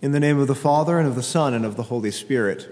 [0.00, 2.68] In the name of the Father, and of the Son, and of the Holy Spirit.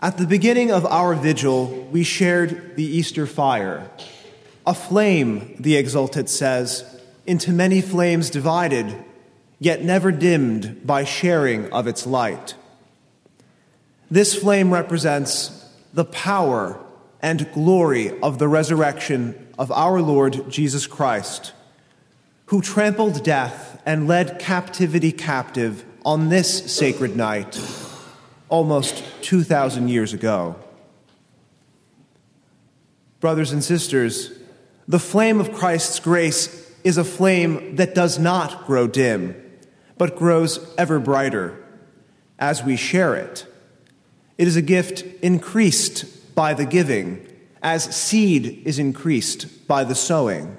[0.00, 3.88] At the beginning of our vigil, we shared the Easter fire.
[4.66, 8.96] A flame, the Exultet says, into many flames divided,
[9.60, 12.56] yet never dimmed by sharing of its light.
[14.10, 16.80] This flame represents the power
[17.22, 21.52] and glory of the resurrection of our Lord Jesus Christ,
[22.48, 27.60] who trampled death and led captivity captive on this sacred night
[28.48, 30.56] almost 2,000 years ago.
[33.20, 34.32] Brothers and sisters,
[34.86, 39.34] the flame of Christ's grace is a flame that does not grow dim,
[39.98, 41.62] but grows ever brighter
[42.38, 43.46] as we share it.
[44.38, 47.26] It is a gift increased by the giving,
[47.62, 50.56] as seed is increased by the sowing.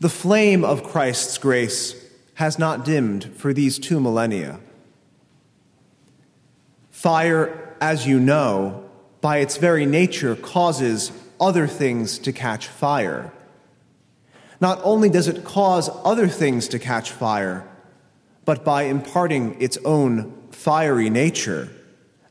[0.00, 1.94] The flame of Christ's grace
[2.34, 4.60] has not dimmed for these two millennia.
[6.92, 8.88] Fire, as you know,
[9.20, 13.32] by its very nature causes other things to catch fire.
[14.60, 17.68] Not only does it cause other things to catch fire,
[18.44, 21.68] but by imparting its own fiery nature,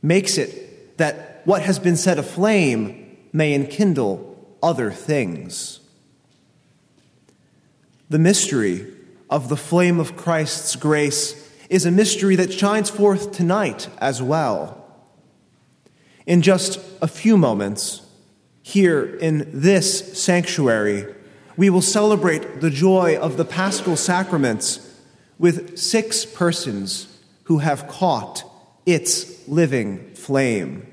[0.01, 5.81] makes it that what has been set aflame may enkindle other things.
[8.09, 8.87] The mystery
[9.29, 14.85] of the flame of Christ's grace is a mystery that shines forth tonight as well.
[16.25, 18.01] In just a few moments,
[18.61, 21.13] here in this sanctuary,
[21.57, 24.95] we will celebrate the joy of the paschal sacraments
[25.37, 28.43] with six persons who have caught
[28.85, 30.87] its living flame.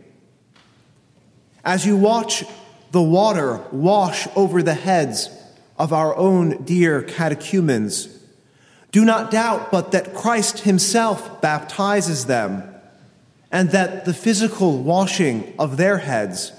[1.65, 2.45] As you watch
[2.91, 5.29] the water wash over the heads
[5.79, 8.09] of our own dear catechumens,
[8.93, 12.63] do not doubt but that Christ Himself baptizes them,
[13.51, 16.53] and that the physical washing of their heads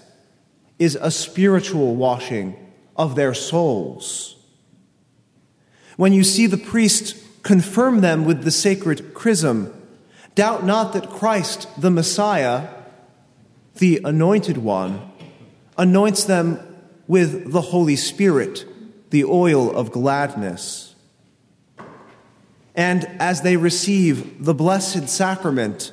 [0.78, 2.58] is a spiritual washing
[2.96, 4.36] of their souls.
[5.96, 9.74] When you see the priest confirm them with the sacred chrism,
[10.36, 12.68] Doubt not that Christ, the Messiah,
[13.76, 15.12] the Anointed One,
[15.78, 16.60] anoints them
[17.08, 18.66] with the Holy Spirit,
[19.10, 20.96] the oil of gladness.
[22.76, 25.92] And as they receive the Blessed Sacrament,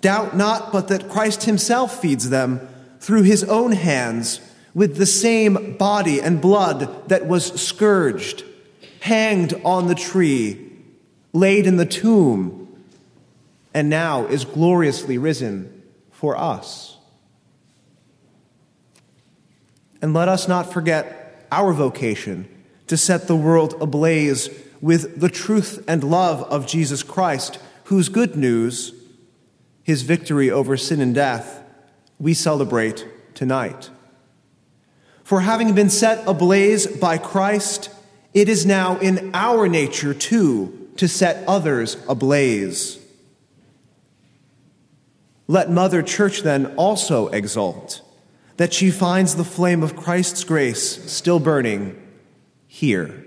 [0.00, 2.66] doubt not but that Christ Himself feeds them
[3.00, 4.40] through His own hands
[4.74, 8.44] with the same body and blood that was scourged,
[9.00, 10.70] hanged on the tree,
[11.32, 12.62] laid in the tomb
[13.74, 16.96] and now is gloriously risen for us.
[20.00, 21.21] And let us not forget
[21.52, 22.48] our vocation
[22.88, 28.34] to set the world ablaze with the truth and love of Jesus Christ, whose good
[28.34, 28.92] news,
[29.84, 31.62] his victory over sin and death,
[32.18, 33.90] we celebrate tonight.
[35.22, 37.90] For having been set ablaze by Christ,
[38.34, 42.98] it is now in our nature too to set others ablaze.
[45.46, 48.02] Let Mother Church then also exult
[48.56, 52.00] that she finds the flame of Christ's grace still burning
[52.66, 53.24] here.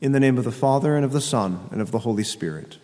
[0.00, 2.78] In the name of the Father, and of the Son, and of the Holy Spirit.